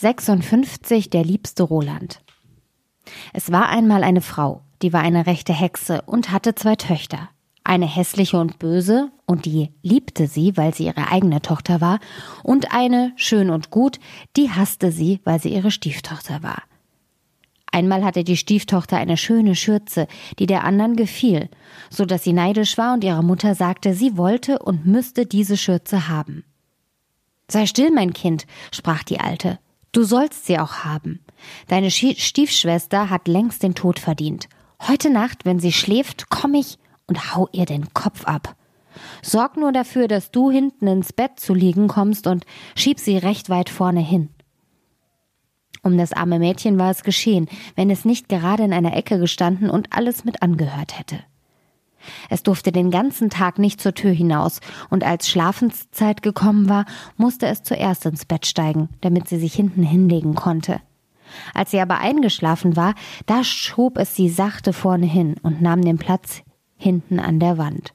56 0.00 1.10
Der 1.10 1.24
liebste 1.24 1.64
Roland. 1.64 2.20
Es 3.32 3.50
war 3.50 3.68
einmal 3.68 4.04
eine 4.04 4.20
Frau, 4.20 4.62
die 4.80 4.92
war 4.92 5.00
eine 5.00 5.26
rechte 5.26 5.52
Hexe 5.52 6.02
und 6.02 6.30
hatte 6.30 6.54
zwei 6.54 6.76
Töchter. 6.76 7.30
Eine 7.64 7.86
hässliche 7.86 8.38
und 8.38 8.60
böse, 8.60 9.10
und 9.26 9.44
die 9.44 9.72
liebte 9.82 10.28
sie, 10.28 10.56
weil 10.56 10.72
sie 10.72 10.84
ihre 10.84 11.10
eigene 11.10 11.42
Tochter 11.42 11.80
war, 11.80 11.98
und 12.44 12.72
eine 12.72 13.12
schön 13.16 13.50
und 13.50 13.70
gut, 13.70 13.98
die 14.36 14.52
hasste 14.52 14.92
sie, 14.92 15.20
weil 15.24 15.40
sie 15.40 15.52
ihre 15.52 15.72
Stieftochter 15.72 16.44
war. 16.44 16.62
Einmal 17.72 18.04
hatte 18.04 18.22
die 18.22 18.36
Stieftochter 18.36 18.98
eine 18.98 19.16
schöne 19.16 19.56
Schürze, 19.56 20.06
die 20.38 20.46
der 20.46 20.62
anderen 20.62 20.94
gefiel, 20.94 21.48
so 21.90 22.04
dass 22.04 22.22
sie 22.22 22.32
neidisch 22.32 22.78
war 22.78 22.94
und 22.94 23.02
ihrer 23.02 23.22
Mutter 23.22 23.56
sagte, 23.56 23.94
sie 23.94 24.16
wollte 24.16 24.60
und 24.60 24.86
müsste 24.86 25.26
diese 25.26 25.56
Schürze 25.56 26.06
haben. 26.06 26.44
Sei 27.48 27.66
still, 27.66 27.90
mein 27.90 28.12
Kind, 28.12 28.46
sprach 28.70 29.02
die 29.02 29.18
Alte. 29.18 29.58
Du 29.92 30.02
sollst 30.04 30.46
sie 30.46 30.58
auch 30.58 30.84
haben. 30.84 31.20
Deine 31.68 31.90
Stiefschwester 31.90 33.10
hat 33.10 33.28
längst 33.28 33.62
den 33.62 33.74
Tod 33.74 33.98
verdient. 33.98 34.48
Heute 34.86 35.10
Nacht, 35.10 35.44
wenn 35.44 35.58
sie 35.58 35.72
schläft, 35.72 36.28
komm 36.28 36.54
ich 36.54 36.78
und 37.06 37.34
hau 37.34 37.48
ihr 37.52 37.64
den 37.64 37.92
Kopf 37.94 38.24
ab. 38.24 38.54
Sorg 39.22 39.56
nur 39.56 39.72
dafür, 39.72 40.08
dass 40.08 40.30
du 40.30 40.50
hinten 40.50 40.86
ins 40.86 41.12
Bett 41.12 41.40
zu 41.40 41.54
liegen 41.54 41.88
kommst 41.88 42.26
und 42.26 42.44
schieb 42.74 42.98
sie 42.98 43.16
recht 43.16 43.48
weit 43.48 43.70
vorne 43.70 44.00
hin. 44.00 44.30
Um 45.82 45.96
das 45.96 46.12
arme 46.12 46.38
Mädchen 46.38 46.78
war 46.78 46.90
es 46.90 47.02
geschehen, 47.02 47.48
wenn 47.76 47.90
es 47.90 48.04
nicht 48.04 48.28
gerade 48.28 48.64
in 48.64 48.72
einer 48.72 48.96
Ecke 48.96 49.18
gestanden 49.18 49.70
und 49.70 49.92
alles 49.92 50.24
mit 50.24 50.42
angehört 50.42 50.98
hätte. 50.98 51.20
Es 52.28 52.42
durfte 52.42 52.72
den 52.72 52.90
ganzen 52.90 53.30
Tag 53.30 53.58
nicht 53.58 53.80
zur 53.80 53.94
Tür 53.94 54.12
hinaus, 54.12 54.60
und 54.90 55.04
als 55.04 55.28
Schlafenszeit 55.28 56.22
gekommen 56.22 56.68
war, 56.68 56.84
musste 57.16 57.46
es 57.46 57.62
zuerst 57.62 58.06
ins 58.06 58.24
Bett 58.24 58.46
steigen, 58.46 58.88
damit 59.00 59.28
sie 59.28 59.38
sich 59.38 59.54
hinten 59.54 59.82
hinlegen 59.82 60.34
konnte. 60.34 60.80
Als 61.54 61.70
sie 61.70 61.80
aber 61.80 61.98
eingeschlafen 61.98 62.76
war, 62.76 62.94
da 63.26 63.44
schob 63.44 63.98
es 63.98 64.14
sie 64.14 64.28
sachte 64.28 64.72
vorne 64.72 65.06
hin 65.06 65.36
und 65.42 65.60
nahm 65.60 65.82
den 65.82 65.98
Platz 65.98 66.42
hinten 66.76 67.20
an 67.20 67.38
der 67.38 67.58
Wand. 67.58 67.92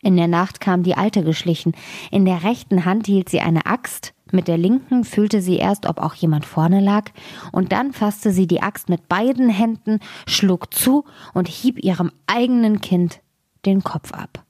In 0.00 0.16
der 0.16 0.28
Nacht 0.28 0.60
kam 0.60 0.82
die 0.82 0.96
Alte 0.96 1.24
geschlichen. 1.24 1.72
In 2.10 2.24
der 2.24 2.44
rechten 2.44 2.84
Hand 2.84 3.06
hielt 3.06 3.28
sie 3.28 3.40
eine 3.40 3.66
Axt, 3.66 4.14
mit 4.32 4.48
der 4.48 4.58
linken 4.58 5.04
fühlte 5.04 5.40
sie 5.40 5.56
erst, 5.56 5.86
ob 5.86 5.98
auch 5.98 6.14
jemand 6.14 6.46
vorne 6.46 6.80
lag, 6.80 7.10
und 7.52 7.72
dann 7.72 7.92
fasste 7.92 8.32
sie 8.32 8.46
die 8.46 8.62
Axt 8.62 8.88
mit 8.88 9.08
beiden 9.08 9.48
Händen, 9.48 10.00
schlug 10.26 10.72
zu 10.72 11.04
und 11.34 11.48
hieb 11.48 11.82
ihrem 11.82 12.12
eigenen 12.26 12.80
Kind 12.80 13.20
den 13.66 13.82
Kopf 13.82 14.12
ab. 14.12 14.44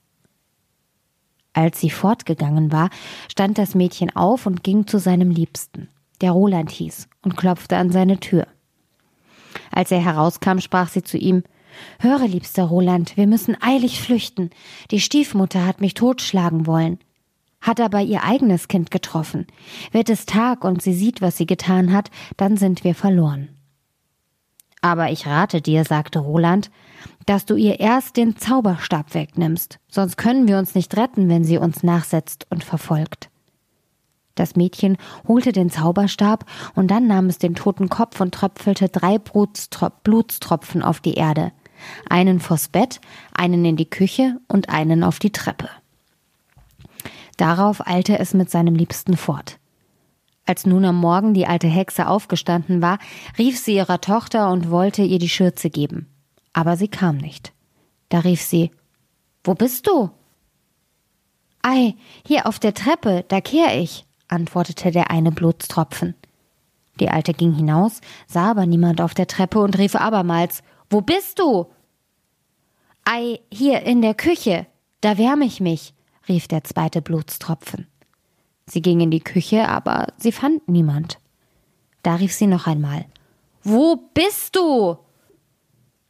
Als 1.53 1.79
sie 1.79 1.89
fortgegangen 1.89 2.71
war, 2.71 2.89
stand 3.29 3.57
das 3.57 3.75
Mädchen 3.75 4.15
auf 4.15 4.45
und 4.45 4.63
ging 4.63 4.87
zu 4.87 4.99
seinem 4.99 5.31
Liebsten, 5.31 5.89
der 6.21 6.31
Roland 6.31 6.71
hieß, 6.71 7.09
und 7.23 7.35
klopfte 7.35 7.77
an 7.77 7.91
seine 7.91 8.19
Tür. 8.19 8.47
Als 9.71 9.91
er 9.91 10.03
herauskam, 10.03 10.59
sprach 10.59 10.89
sie 10.89 11.03
zu 11.03 11.17
ihm 11.17 11.43
Höre, 11.99 12.27
liebster 12.27 12.63
Roland, 12.63 13.15
wir 13.15 13.27
müssen 13.27 13.55
eilig 13.61 14.01
flüchten. 14.01 14.49
Die 14.91 14.99
Stiefmutter 14.99 15.65
hat 15.65 15.81
mich 15.81 15.93
totschlagen 15.93 16.65
wollen 16.65 16.99
hat 17.61 17.79
aber 17.79 18.01
ihr 18.01 18.23
eigenes 18.23 18.67
Kind 18.67 18.91
getroffen. 18.91 19.47
Wird 19.91 20.09
es 20.09 20.25
Tag 20.25 20.63
und 20.63 20.81
sie 20.81 20.93
sieht, 20.93 21.21
was 21.21 21.37
sie 21.37 21.45
getan 21.45 21.93
hat, 21.93 22.09
dann 22.37 22.57
sind 22.57 22.83
wir 22.83 22.95
verloren. 22.95 23.49
Aber 24.81 25.11
ich 25.11 25.27
rate 25.27 25.61
dir, 25.61 25.83
sagte 25.83 26.19
Roland, 26.19 26.71
dass 27.25 27.45
du 27.45 27.55
ihr 27.55 27.79
erst 27.79 28.17
den 28.17 28.37
Zauberstab 28.37 29.13
wegnimmst, 29.13 29.79
sonst 29.89 30.17
können 30.17 30.47
wir 30.47 30.57
uns 30.57 30.73
nicht 30.73 30.95
retten, 30.95 31.27
wenn 31.27 31.43
sie 31.43 31.57
uns 31.57 31.83
nachsetzt 31.83 32.47
und 32.49 32.63
verfolgt. 32.63 33.29
Das 34.35 34.55
Mädchen 34.55 34.97
holte 35.27 35.51
den 35.51 35.69
Zauberstab 35.69 36.45
und 36.73 36.89
dann 36.89 37.07
nahm 37.07 37.25
es 37.25 37.39
den 37.39 37.55
toten 37.55 37.89
Kopf 37.89 38.21
und 38.21 38.33
tröpfelte 38.33 38.87
drei 38.87 39.17
Blutstropfen 39.19 40.81
auf 40.81 41.01
die 41.01 41.15
Erde, 41.15 41.51
einen 42.09 42.39
vors 42.39 42.69
Bett, 42.69 43.01
einen 43.33 43.65
in 43.65 43.75
die 43.75 43.89
Küche 43.89 44.39
und 44.47 44.69
einen 44.69 45.03
auf 45.03 45.19
die 45.19 45.31
Treppe. 45.31 45.69
Darauf 47.39 47.87
eilte 47.87 48.19
es 48.19 48.33
mit 48.33 48.49
seinem 48.49 48.75
Liebsten 48.75 49.15
fort. 49.15 49.59
Als 50.45 50.65
nun 50.65 50.83
am 50.83 50.97
Morgen 50.97 51.33
die 51.33 51.47
alte 51.47 51.69
Hexe 51.69 52.05
aufgestanden 52.09 52.81
war, 52.81 52.99
rief 53.37 53.57
sie 53.57 53.75
ihrer 53.75 54.01
Tochter 54.01 54.51
und 54.51 54.69
wollte 54.69 55.03
ihr 55.03 55.19
die 55.19 55.29
Schürze 55.29 55.69
geben. 55.69 56.09
Aber 56.51 56.75
sie 56.75 56.89
kam 56.89 57.15
nicht. 57.15 57.53
Da 58.09 58.19
rief 58.19 58.41
sie 58.41 58.71
Wo 59.41 59.53
bist 59.53 59.87
du? 59.87 60.09
Ei, 61.61 61.95
hier 62.27 62.45
auf 62.45 62.59
der 62.59 62.73
Treppe, 62.73 63.23
da 63.29 63.39
kehr 63.39 63.79
ich, 63.79 64.05
antwortete 64.27 64.91
der 64.91 65.09
eine 65.09 65.31
Blutstropfen. 65.31 66.15
Die 66.99 67.07
Alte 67.07 67.31
ging 67.31 67.53
hinaus, 67.53 68.01
sah 68.27 68.51
aber 68.51 68.65
niemand 68.65 68.99
auf 68.99 69.13
der 69.13 69.27
Treppe 69.27 69.59
und 69.59 69.77
rief 69.77 69.95
abermals 69.95 70.61
Wo 70.89 70.99
bist 70.99 71.39
du? 71.39 71.67
Ei, 73.05 73.39
hier 73.49 73.83
in 73.83 74.01
der 74.01 74.13
Küche, 74.13 74.67
da 74.99 75.17
wärme 75.17 75.45
ich 75.45 75.61
mich, 75.61 75.93
rief 76.29 76.47
der 76.47 76.63
zweite 76.63 77.01
Blutstropfen. 77.01 77.87
Sie 78.65 78.81
ging 78.81 79.01
in 79.01 79.11
die 79.11 79.19
Küche, 79.19 79.67
aber 79.67 80.13
sie 80.17 80.31
fand 80.31 80.69
niemand. 80.69 81.19
Da 82.03 82.15
rief 82.15 82.33
sie 82.33 82.47
noch 82.47 82.67
einmal. 82.67 83.05
Wo 83.63 83.97
bist 84.13 84.55
du? 84.55 84.97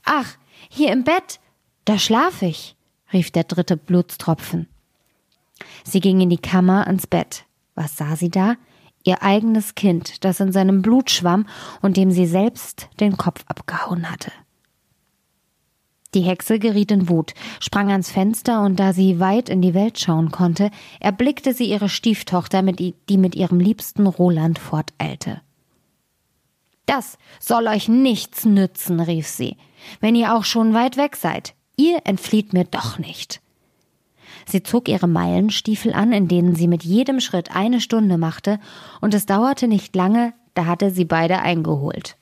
Ach, 0.03 0.37
hier 0.69 0.91
im 0.91 1.03
Bett. 1.03 1.39
Da 1.85 1.97
schlaf 1.97 2.41
ich, 2.41 2.75
rief 3.11 3.31
der 3.31 3.45
dritte 3.45 3.77
Blutstropfen. 3.77 4.67
Sie 5.83 5.99
ging 5.99 6.19
in 6.21 6.29
die 6.29 6.37
Kammer 6.37 6.85
ans 6.85 7.07
Bett. 7.07 7.45
Was 7.75 7.97
sah 7.97 8.15
sie 8.15 8.29
da? 8.29 8.55
Ihr 9.03 9.23
eigenes 9.23 9.75
Kind, 9.75 10.23
das 10.25 10.39
in 10.39 10.51
seinem 10.51 10.81
Blut 10.81 11.09
schwamm 11.09 11.47
und 11.81 11.97
dem 11.97 12.11
sie 12.11 12.27
selbst 12.27 12.89
den 12.99 13.17
Kopf 13.17 13.43
abgehauen 13.47 14.11
hatte. 14.11 14.31
Die 16.15 16.21
Hexe 16.21 16.57
geriet 16.57 16.91
in 16.91 17.07
Wut, 17.07 17.33
sprang 17.59 17.91
ans 17.91 18.09
Fenster 18.09 18.63
und 18.63 18.79
da 18.79 18.93
sie 18.93 19.19
weit 19.19 19.47
in 19.47 19.61
die 19.61 19.75
Welt 19.75 19.99
schauen 19.99 20.31
konnte, 20.31 20.71
erblickte 20.99 21.53
sie 21.53 21.65
ihre 21.65 21.89
Stieftochter, 21.89 22.63
die 22.63 23.17
mit 23.17 23.35
ihrem 23.35 23.59
liebsten 23.59 24.07
Roland 24.07 24.57
forteilte. 24.57 25.41
Das 26.87 27.19
soll 27.39 27.67
euch 27.67 27.87
nichts 27.87 28.45
nützen, 28.45 28.99
rief 28.99 29.27
sie, 29.27 29.57
wenn 29.99 30.15
ihr 30.15 30.35
auch 30.35 30.43
schon 30.43 30.73
weit 30.73 30.97
weg 30.97 31.15
seid. 31.15 31.53
Ihr 31.75 31.99
entflieht 32.05 32.53
mir 32.53 32.63
doch 32.63 32.97
nicht. 32.97 33.41
Sie 34.47 34.63
zog 34.63 34.89
ihre 34.89 35.07
Meilenstiefel 35.07 35.93
an, 35.93 36.11
in 36.11 36.27
denen 36.27 36.55
sie 36.55 36.67
mit 36.67 36.83
jedem 36.83 37.19
Schritt 37.19 37.55
eine 37.55 37.79
Stunde 37.79 38.17
machte, 38.17 38.59
und 38.99 39.13
es 39.13 39.27
dauerte 39.27 39.67
nicht 39.67 39.95
lange, 39.95 40.33
da 40.55 40.65
hatte 40.65 40.89
sie 40.89 41.05
beide 41.05 41.39
eingeholt. 41.39 42.17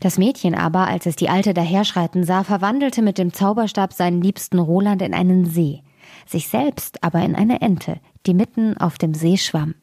Das 0.00 0.18
Mädchen 0.18 0.54
aber, 0.54 0.86
als 0.86 1.06
es 1.06 1.16
die 1.16 1.28
Alte 1.28 1.54
daherschreiten 1.54 2.24
sah, 2.24 2.44
verwandelte 2.44 3.02
mit 3.02 3.18
dem 3.18 3.32
Zauberstab 3.32 3.92
seinen 3.92 4.22
liebsten 4.22 4.58
Roland 4.58 5.02
in 5.02 5.14
einen 5.14 5.44
See, 5.44 5.82
sich 6.26 6.48
selbst 6.48 7.02
aber 7.02 7.20
in 7.22 7.34
eine 7.34 7.60
Ente, 7.60 8.00
die 8.26 8.34
mitten 8.34 8.76
auf 8.76 8.98
dem 8.98 9.14
See 9.14 9.36
schwamm. 9.36 9.74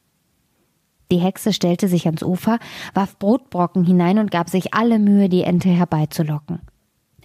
Die 1.11 1.19
Hexe 1.19 1.53
stellte 1.53 1.87
sich 1.87 2.05
ans 2.05 2.23
Ufer, 2.23 2.59
warf 2.93 3.17
Brotbrocken 3.17 3.85
hinein 3.85 4.19
und 4.19 4.31
gab 4.31 4.49
sich 4.49 4.73
alle 4.73 4.99
Mühe, 4.99 5.29
die 5.29 5.43
Ente 5.43 5.69
herbeizulocken. 5.69 6.59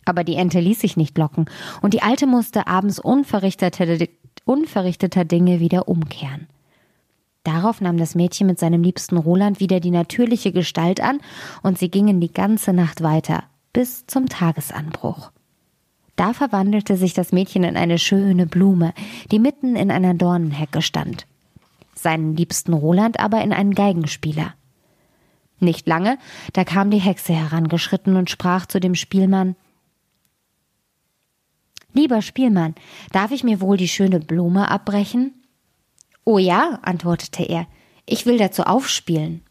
Aber 0.04 0.24
die 0.24 0.36
Ente 0.36 0.60
ließ 0.60 0.80
sich 0.80 0.96
nicht 0.96 1.18
locken, 1.18 1.46
und 1.80 1.94
die 1.94 2.02
Alte 2.02 2.26
musste 2.26 2.66
abends 2.66 2.98
unverrichteter, 2.98 4.06
unverrichteter 4.44 5.24
Dinge 5.24 5.60
wieder 5.60 5.88
umkehren. 5.88 6.48
Darauf 7.44 7.80
nahm 7.80 7.96
das 7.96 8.14
Mädchen 8.14 8.46
mit 8.46 8.58
seinem 8.58 8.82
liebsten 8.82 9.16
Roland 9.16 9.58
wieder 9.58 9.80
die 9.80 9.90
natürliche 9.90 10.52
Gestalt 10.52 11.00
an, 11.00 11.20
und 11.62 11.78
sie 11.78 11.90
gingen 11.90 12.20
die 12.20 12.32
ganze 12.32 12.72
Nacht 12.72 13.02
weiter, 13.02 13.44
bis 13.72 14.06
zum 14.06 14.28
Tagesanbruch. 14.28 15.32
Da 16.14 16.34
verwandelte 16.34 16.96
sich 16.96 17.14
das 17.14 17.32
Mädchen 17.32 17.64
in 17.64 17.76
eine 17.76 17.98
schöne 17.98 18.46
Blume, 18.46 18.92
die 19.30 19.38
mitten 19.38 19.76
in 19.76 19.90
einer 19.90 20.14
Dornenhecke 20.14 20.82
stand, 20.82 21.26
seinen 21.94 22.36
liebsten 22.36 22.74
Roland 22.74 23.18
aber 23.18 23.42
in 23.42 23.52
einen 23.52 23.74
Geigenspieler. 23.74 24.54
Nicht 25.58 25.86
lange, 25.86 26.18
da 26.52 26.64
kam 26.64 26.90
die 26.90 26.98
Hexe 26.98 27.32
herangeschritten 27.32 28.16
und 28.16 28.30
sprach 28.30 28.66
zu 28.66 28.78
dem 28.78 28.94
Spielmann 28.94 29.56
Lieber 31.94 32.22
Spielmann, 32.22 32.74
darf 33.12 33.32
ich 33.32 33.44
mir 33.44 33.60
wohl 33.60 33.76
die 33.76 33.88
schöne 33.88 34.18
Blume 34.18 34.70
abbrechen? 34.70 35.41
Oh 36.24 36.38
ja, 36.38 36.78
antwortete 36.82 37.42
er, 37.42 37.66
ich 38.06 38.26
will 38.26 38.38
dazu 38.38 38.62
aufspielen. 38.62 39.42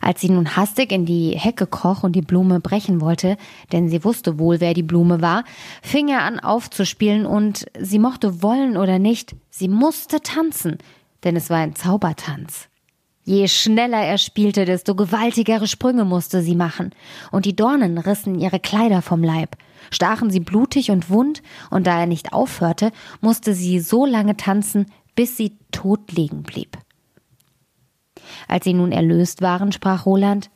Als 0.00 0.20
sie 0.20 0.30
nun 0.30 0.56
hastig 0.56 0.92
in 0.92 1.06
die 1.06 1.36
Hecke 1.36 1.66
kroch 1.66 2.02
und 2.02 2.12
die 2.12 2.22
Blume 2.22 2.60
brechen 2.60 3.00
wollte, 3.00 3.36
denn 3.72 3.88
sie 3.88 4.04
wusste 4.04 4.38
wohl, 4.38 4.60
wer 4.60 4.74
die 4.74 4.82
Blume 4.82 5.20
war, 5.20 5.44
fing 5.82 6.08
er 6.08 6.22
an 6.22 6.38
aufzuspielen 6.38 7.26
und 7.26 7.66
sie 7.78 7.98
mochte 7.98 8.42
wollen 8.42 8.76
oder 8.76 8.98
nicht, 8.98 9.34
sie 9.50 9.68
musste 9.68 10.20
tanzen, 10.20 10.78
denn 11.24 11.36
es 11.36 11.50
war 11.50 11.58
ein 11.58 11.74
Zaubertanz. 11.74 12.68
Je 13.24 13.46
schneller 13.46 14.00
er 14.00 14.16
spielte, 14.16 14.64
desto 14.64 14.94
gewaltigere 14.94 15.66
Sprünge 15.66 16.06
musste 16.06 16.40
sie 16.40 16.54
machen, 16.54 16.94
und 17.30 17.44
die 17.44 17.54
Dornen 17.54 17.98
rissen 17.98 18.38
ihre 18.38 18.58
Kleider 18.58 19.02
vom 19.02 19.22
Leib, 19.22 19.56
stachen 19.90 20.30
sie 20.30 20.40
blutig 20.40 20.90
und 20.90 21.10
wund, 21.10 21.42
und 21.70 21.86
da 21.86 22.00
er 22.00 22.06
nicht 22.06 22.32
aufhörte, 22.32 22.90
musste 23.20 23.52
sie 23.52 23.80
so 23.80 24.06
lange 24.06 24.38
tanzen, 24.38 24.86
bis 25.18 25.36
sie 25.36 25.58
tot 25.72 26.12
liegen 26.12 26.44
blieb. 26.44 26.78
Als 28.46 28.62
sie 28.62 28.72
nun 28.72 28.92
erlöst 28.92 29.42
waren, 29.42 29.72
sprach 29.72 30.06
Roland, 30.06 30.48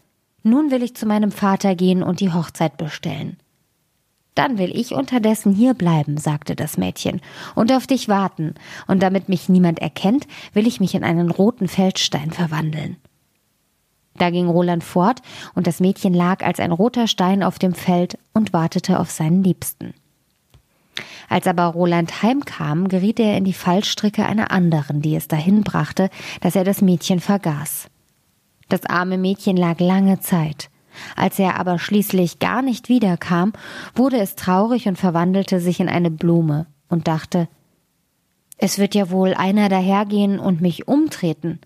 nun 0.45 0.71
will 0.71 0.85
ich 0.85 0.95
zu 0.95 1.05
meinem 1.05 1.33
Vater 1.33 1.75
gehen 1.75 2.05
und 2.05 2.21
die 2.21 2.33
Hochzeit 2.33 2.77
bestellen. 2.77 3.39
Dann 4.37 4.59
will 4.59 4.71
ich 4.73 4.95
unterdessen 4.95 5.53
hier 5.53 5.75
bleiben, 5.75 6.17
sagte 6.17 6.55
das 6.55 6.77
Mädchen, 6.77 7.21
und 7.57 7.73
auf 7.73 7.89
dich 7.89 8.09
warten, 8.09 8.55
und 8.87 9.03
damit 9.03 9.29
mich 9.29 9.49
niemand 9.49 9.81
erkennt, 9.81 10.29
will 10.53 10.69
ich 10.69 10.79
mich 10.79 10.95
in 10.95 11.03
einen 11.03 11.33
roten 11.33 11.67
Feldstein 11.67 12.31
verwandeln. 12.31 12.99
Da 14.15 14.31
ging 14.31 14.47
Roland 14.47 14.85
fort, 14.85 15.23
und 15.57 15.67
das 15.67 15.81
Mädchen 15.81 16.15
lag 16.15 16.47
als 16.47 16.61
ein 16.61 16.71
roter 16.71 17.09
Stein 17.09 17.43
auf 17.43 17.59
dem 17.59 17.75
Feld 17.75 18.17
und 18.33 18.53
wartete 18.53 19.01
auf 19.01 19.11
seinen 19.11 19.43
Liebsten. 19.43 19.93
Als 21.29 21.47
aber 21.47 21.65
Roland 21.65 22.23
heimkam, 22.23 22.89
geriet 22.89 23.19
er 23.19 23.37
in 23.37 23.45
die 23.45 23.53
Fallstricke 23.53 24.27
einer 24.27 24.51
anderen, 24.51 25.01
die 25.01 25.17
es 25.17 25.29
dahin 25.29 25.63
brachte, 25.63 26.11
dass 26.41 26.57
er 26.57 26.65
das 26.65 26.83
Mädchen 26.83 27.21
vergaß. 27.21 27.89
Das 28.69 28.87
arme 28.87 29.19
Mädchen 29.19 29.57
lag 29.57 29.81
lange 29.81 30.21
Zeit. 30.21 30.71
Als 31.17 31.39
er 31.39 31.59
aber 31.59 31.79
schließlich 31.79 32.39
gar 32.39 32.61
nicht 32.61 32.89
wiederkam, 32.89 33.53
wurde 33.95 34.19
es 34.19 34.37
traurig 34.37 34.87
und 34.89 34.99
verwandelte 34.99 35.61
sich 35.61 35.81
in 35.81 35.89
eine 35.89 36.11
Blume 36.11 36.67
und 36.89 37.09
dachte, 37.09 37.49
es 38.59 38.79
wird 38.79 38.95
ja 38.95 39.11
wohl 39.11 39.35
einer 39.35 39.69
dahergehen 39.69 40.39
und 40.39 40.61
mich 40.61 40.87
umtreten. 40.87 41.61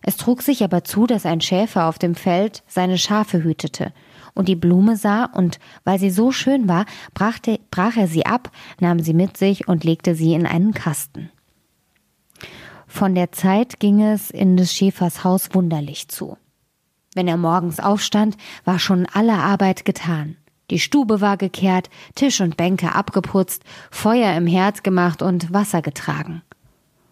Es 0.00 0.16
trug 0.16 0.42
sich 0.42 0.64
aber 0.64 0.84
zu, 0.84 1.06
dass 1.06 1.26
ein 1.26 1.40
Schäfer 1.40 1.86
auf 1.86 1.98
dem 1.98 2.14
Feld 2.14 2.62
seine 2.66 2.98
Schafe 2.98 3.42
hütete 3.42 3.92
und 4.34 4.48
die 4.48 4.56
Blume 4.56 4.96
sah, 4.96 5.24
und 5.24 5.58
weil 5.84 5.98
sie 5.98 6.10
so 6.10 6.32
schön 6.32 6.68
war, 6.68 6.86
brachte, 7.14 7.60
brach 7.70 7.96
er 7.96 8.08
sie 8.08 8.26
ab, 8.26 8.50
nahm 8.80 9.00
sie 9.00 9.14
mit 9.14 9.36
sich 9.36 9.68
und 9.68 9.84
legte 9.84 10.14
sie 10.14 10.34
in 10.34 10.46
einen 10.46 10.74
Kasten. 10.74 11.30
Von 12.86 13.14
der 13.14 13.32
Zeit 13.32 13.80
ging 13.80 14.02
es 14.02 14.30
in 14.30 14.56
des 14.56 14.72
Schäfers 14.72 15.24
Haus 15.24 15.54
wunderlich 15.54 16.08
zu. 16.08 16.36
Wenn 17.14 17.28
er 17.28 17.36
morgens 17.36 17.80
aufstand, 17.80 18.36
war 18.64 18.78
schon 18.78 19.06
alle 19.12 19.34
Arbeit 19.34 19.84
getan. 19.84 20.36
Die 20.70 20.78
Stube 20.78 21.20
war 21.20 21.36
gekehrt, 21.36 21.90
Tisch 22.14 22.40
und 22.40 22.56
Bänke 22.56 22.94
abgeputzt, 22.94 23.62
Feuer 23.90 24.36
im 24.36 24.46
Herd 24.46 24.82
gemacht 24.82 25.22
und 25.22 25.52
Wasser 25.52 25.82
getragen. 25.82 26.42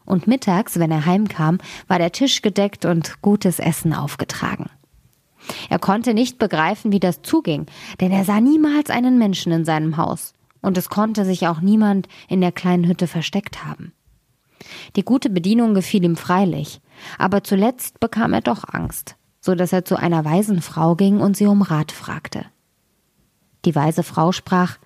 Und 0.04 0.26
mittags, 0.26 0.78
wenn 0.78 0.90
er 0.90 1.06
heimkam, 1.06 1.58
war 1.86 1.98
der 1.98 2.12
Tisch 2.12 2.42
gedeckt 2.42 2.84
und 2.84 3.20
gutes 3.22 3.58
Essen 3.58 3.92
aufgetragen. 3.92 4.70
Er 5.68 5.78
konnte 5.78 6.14
nicht 6.14 6.38
begreifen, 6.38 6.92
wie 6.92 7.00
das 7.00 7.22
zuging, 7.22 7.66
denn 8.00 8.12
er 8.12 8.24
sah 8.24 8.40
niemals 8.40 8.90
einen 8.90 9.18
Menschen 9.18 9.52
in 9.52 9.64
seinem 9.64 9.96
Haus, 9.96 10.34
und 10.60 10.78
es 10.78 10.88
konnte 10.88 11.24
sich 11.24 11.46
auch 11.48 11.60
niemand 11.60 12.08
in 12.28 12.40
der 12.40 12.52
kleinen 12.52 12.86
Hütte 12.86 13.06
versteckt 13.06 13.64
haben. 13.64 13.92
Die 14.96 15.04
gute 15.04 15.30
Bedienung 15.30 15.74
gefiel 15.74 16.04
ihm 16.04 16.16
freilich, 16.16 16.80
aber 17.18 17.42
zuletzt 17.42 18.00
bekam 18.00 18.32
er 18.32 18.42
doch 18.42 18.64
Angst, 18.66 19.16
so 19.40 19.54
dass 19.54 19.72
er 19.72 19.84
zu 19.84 19.96
einer 19.96 20.24
weisen 20.24 20.62
Frau 20.62 20.94
ging 20.94 21.20
und 21.20 21.36
sie 21.36 21.46
um 21.46 21.62
Rat 21.62 21.90
fragte. 21.92 22.46
Die 23.64 23.74
weise 23.74 24.02
Frau 24.02 24.32
sprach 24.32 24.78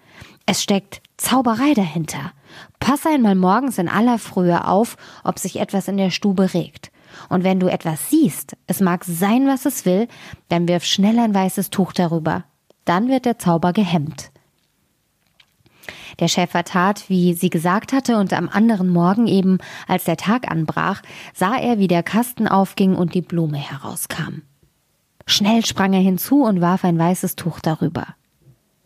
Es 0.46 0.62
steckt 0.62 1.02
Zauberei 1.16 1.72
dahinter. 1.74 2.32
Pass 2.78 3.06
einmal 3.06 3.34
morgens 3.34 3.78
in 3.78 3.88
aller 3.88 4.18
Frühe 4.18 4.66
auf, 4.66 4.96
ob 5.24 5.38
sich 5.38 5.58
etwas 5.58 5.88
in 5.88 5.96
der 5.96 6.10
Stube 6.10 6.52
regt. 6.52 6.90
Und 7.28 7.44
wenn 7.44 7.60
du 7.60 7.68
etwas 7.68 8.10
siehst, 8.10 8.56
es 8.66 8.80
mag 8.80 9.04
sein, 9.04 9.46
was 9.46 9.66
es 9.66 9.84
will, 9.84 10.08
dann 10.48 10.68
wirf 10.68 10.84
schnell 10.84 11.18
ein 11.18 11.34
weißes 11.34 11.70
Tuch 11.70 11.92
darüber. 11.92 12.44
Dann 12.84 13.08
wird 13.08 13.24
der 13.24 13.38
Zauber 13.38 13.72
gehemmt. 13.72 14.30
Der 16.20 16.28
Schäfer 16.28 16.64
tat, 16.64 17.08
wie 17.08 17.34
sie 17.34 17.50
gesagt 17.50 17.92
hatte, 17.92 18.16
und 18.16 18.32
am 18.32 18.48
anderen 18.48 18.88
Morgen 18.88 19.26
eben, 19.26 19.58
als 19.86 20.04
der 20.04 20.16
Tag 20.16 20.50
anbrach, 20.50 21.02
sah 21.34 21.56
er, 21.56 21.78
wie 21.78 21.88
der 21.88 22.02
Kasten 22.02 22.48
aufging 22.48 22.94
und 22.94 23.14
die 23.14 23.22
Blume 23.22 23.58
herauskam. 23.58 24.42
Schnell 25.26 25.66
sprang 25.66 25.92
er 25.92 26.00
hinzu 26.00 26.44
und 26.44 26.60
warf 26.60 26.84
ein 26.84 26.98
weißes 26.98 27.36
Tuch 27.36 27.60
darüber. 27.60 28.06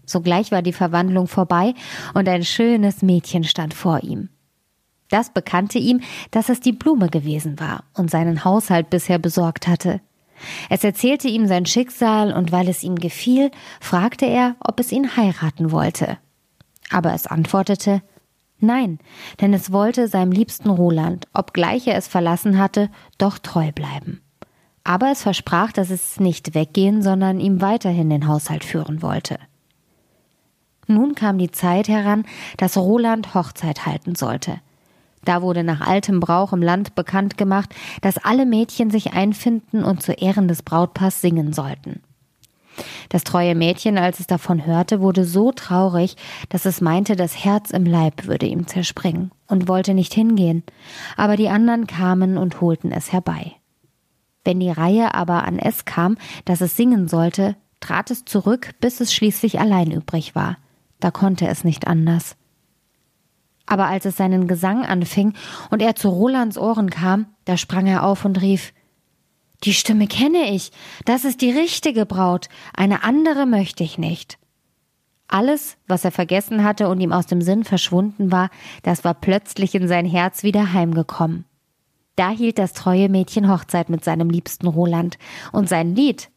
Sogleich 0.07 0.51
war 0.51 0.63
die 0.63 0.73
Verwandlung 0.73 1.29
vorbei 1.29 1.75
und 2.15 2.29
ein 2.29 2.45
schönes 2.45 3.03
Mädchen 3.03 3.45
stand 3.45 3.75
vor 3.75 4.03
ihm. 4.03 4.31
Das 5.11 5.31
bekannte 5.31 5.79
ihm, 5.79 6.01
dass 6.31 6.49
es 6.49 6.61
die 6.61 6.73
Blume 6.73 7.09
gewesen 7.09 7.61
war 7.61 7.85
und 7.95 8.11
seinen 8.11 8.45
Haushalt 8.45 8.91
bisher 8.91 9.19
besorgt 9.19 9.69
hatte. 9.69 10.01
Es 10.71 10.85
erzählte 10.85 11.29
ihm 11.29 11.47
sein 11.47 11.67
Schicksal 11.67 12.33
und 12.33 12.51
weil 12.53 12.69
es 12.69 12.83
ihm 12.83 12.95
gefiel, 12.95 13.51
fragte 13.81 14.25
er, 14.25 14.57
ob 14.61 14.81
es 14.81 14.91
ihn 14.93 15.17
heiraten 15.17 15.71
wollte. 15.71 16.17
Aber 16.91 17.13
es 17.13 17.27
antwortete 17.27 18.03
Nein, 18.63 18.99
denn 19.41 19.55
es 19.55 19.73
wollte 19.73 20.07
seinem 20.07 20.33
liebsten 20.33 20.69
Roland, 20.69 21.27
obgleich 21.33 21.87
er 21.87 21.97
es 21.97 22.09
verlassen 22.09 22.59
hatte, 22.59 22.91
doch 23.17 23.39
treu 23.39 23.73
bleiben. 23.73 24.21
Aber 24.85 25.11
es 25.11 25.23
versprach, 25.23 25.73
dass 25.73 25.91
es 25.91 26.21
nicht 26.21 26.55
weggehen, 26.55 27.03
sondern 27.03 27.41
ihm 27.41 27.63
weiterhin 27.63 28.11
den 28.11 28.27
Haushalt 28.27 28.65
führen 28.65 29.03
wollte. 29.03 29.39
Nun 30.87 31.15
kam 31.15 31.39
die 31.39 31.51
Zeit 31.51 31.89
heran, 31.89 32.25
dass 32.59 32.77
Roland 32.77 33.35
Hochzeit 33.35 33.87
halten 33.87 34.15
sollte. 34.15 34.61
Da 35.25 35.43
wurde 35.43 35.65
nach 35.65 35.81
altem 35.81 36.21
Brauch 36.21 36.53
im 36.53 36.63
Land 36.63 36.95
bekannt 36.95 37.37
gemacht, 37.37 37.75
dass 38.01 38.19
alle 38.19 38.47
Mädchen 38.47 38.91
sich 38.91 39.13
einfinden 39.13 39.85
und 39.85 40.03
zu 40.03 40.13
Ehren 40.13 40.49
des 40.49 40.63
Brautpaars 40.63 41.21
singen 41.21 41.53
sollten. 41.53 42.01
Das 43.09 43.25
treue 43.25 43.55
Mädchen, 43.55 43.99
als 43.99 44.21
es 44.21 44.27
davon 44.27 44.65
hörte, 44.65 45.01
wurde 45.01 45.25
so 45.25 45.53
traurig, 45.53 46.17
dass 46.49 46.65
es 46.65 46.81
meinte, 46.81 47.17
das 47.17 47.45
Herz 47.45 47.71
im 47.71 47.85
Leib 47.85 48.27
würde 48.27 48.47
ihm 48.47 48.67
zerspringen 48.67 49.33
und 49.49 49.69
wollte 49.69 49.93
nicht 49.93 50.15
hingehen, 50.15 50.63
aber 51.17 51.37
die 51.37 51.49
anderen 51.49 51.87
kamen 51.87 52.39
und 52.39 52.61
holten 52.61 52.93
es 52.93 53.13
herbei. 53.13 53.53
Wenn 54.45 54.61
die 54.61 54.71
Reihe 54.71 55.15
aber 55.15 55.45
an 55.45 55.59
es 55.59 55.85
kam, 55.85 56.17
dass 56.45 56.61
es 56.61 56.77
singen 56.77 57.09
sollte, 57.09 57.57
trat 57.81 58.11
es 58.11 58.25
zurück, 58.25 58.71
bis 58.81 59.01
es 59.01 59.13
schließlich 59.13 59.61
allein 59.61 59.91
übrig 59.91 60.35
war. 60.35 60.57
Da 61.01 61.11
konnte 61.11 61.47
es 61.47 61.65
nicht 61.65 61.87
anders. 61.87 62.37
Aber 63.71 63.87
als 63.87 64.05
es 64.05 64.17
seinen 64.17 64.49
Gesang 64.49 64.85
anfing 64.85 65.33
und 65.71 65.81
er 65.81 65.95
zu 65.95 66.09
Rolands 66.09 66.59
Ohren 66.59 66.91
kam, 66.91 67.27
da 67.45 67.57
sprang 67.57 67.87
er 67.87 68.05
auf 68.05 68.25
und 68.25 68.43
rief 68.43 68.73
Die 69.63 69.75
Stimme 69.75 70.09
kenne 70.09 70.51
ich, 70.51 70.73
das 71.05 71.25
ist 71.25 71.41
die 71.41 71.53
richtige 71.53 72.05
Braut, 72.05 72.49
eine 72.75 73.05
andere 73.05 73.47
möchte 73.47 73.85
ich 73.85 73.97
nicht. 73.97 74.39
Alles, 75.29 75.77
was 75.87 76.05
er 76.05 76.11
vergessen 76.11 76.65
hatte 76.65 76.89
und 76.89 77.01
ihm 77.01 77.13
aus 77.13 77.27
dem 77.27 77.41
Sinn 77.41 77.63
verschwunden 77.63 78.33
war, 78.33 78.51
das 78.83 79.05
war 79.05 79.15
plötzlich 79.15 79.77
in 79.77 79.87
sein 79.87 80.05
Herz 80.05 80.43
wieder 80.43 80.73
heimgekommen. 80.73 81.45
Da 82.17 82.31
hielt 82.31 82.59
das 82.59 82.73
treue 82.73 83.09
Mädchen 83.09 83.49
Hochzeit 83.49 83.89
mit 83.89 84.03
seinem 84.03 84.31
liebsten 84.31 84.67
Roland, 84.67 85.17
und 85.53 85.69
sein 85.69 85.95
Lied 85.95 86.29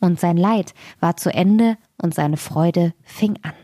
und 0.00 0.18
sein 0.18 0.36
Leid 0.36 0.74
war 0.98 1.16
zu 1.16 1.32
Ende 1.32 1.76
und 2.02 2.16
seine 2.16 2.36
Freude 2.36 2.94
fing 3.04 3.38
an. 3.42 3.54